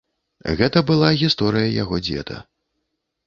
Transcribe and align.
Гэта 0.59 0.81
была 0.91 1.09
гісторыя 1.21 1.67
яго 1.83 1.99
дзеда. 2.07 2.39